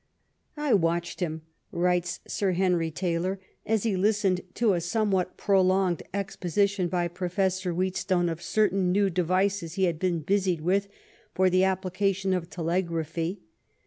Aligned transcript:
I 0.57 0.73
watched 0.73 1.19
him," 1.19 1.43
writes 1.71 2.21
Sir 2.27 2.53
Henry 2.53 2.89
Taylor, 2.89 3.39
*' 3.53 3.55
as 3.67 3.83
he 3.83 3.95
listened 3.95 4.41
to 4.55 4.73
a 4.73 4.81
somewhat 4.81 5.37
prolonged 5.37 6.01
exposition 6.11 6.87
by 6.87 7.07
Pro 7.07 7.29
fessor 7.29 7.71
Wheatstone 7.71 8.27
of 8.27 8.41
certain 8.41 8.91
new 8.91 9.11
devices 9.11 9.73
he 9.75 9.83
had 9.83 9.99
been 9.99 10.21
busied 10.21 10.61
with 10.61 10.87
for 11.35 11.51
the 11.51 11.65
application 11.65 12.33
of 12.33 12.49
telegraphy. 12.49 13.41